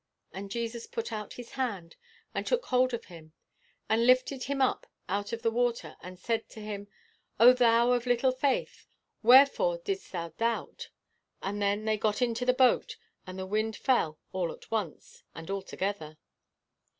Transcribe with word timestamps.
And 0.33 0.49
Jesus 0.49 0.87
put 0.87 1.13
out 1.13 1.33
his 1.33 1.51
hand, 1.51 1.95
and 2.33 2.47
took 2.47 2.65
hold 2.65 2.91
of 2.91 3.05
him, 3.05 3.33
and 3.87 4.07
lifted 4.07 4.45
him 4.45 4.59
up 4.59 4.87
out 5.07 5.31
of 5.31 5.43
the 5.43 5.51
water, 5.51 5.95
and 6.01 6.17
said 6.17 6.49
to 6.49 6.59
him, 6.59 6.87
'O 7.39 7.53
thou 7.53 7.91
of 7.91 8.07
little 8.07 8.31
faith, 8.31 8.87
wherefore 9.21 9.77
didst 9.77 10.11
thou 10.11 10.29
doubt? 10.29 10.89
And 11.43 11.61
then 11.61 11.85
they 11.85 11.97
got 11.97 12.19
into 12.19 12.47
the 12.47 12.51
boat, 12.53 12.97
and 13.27 13.37
the 13.37 13.45
wind 13.45 13.75
fell 13.77 14.17
all 14.31 14.51
at 14.51 14.71
once, 14.71 15.21
and 15.35 15.51
altogether. 15.51 16.17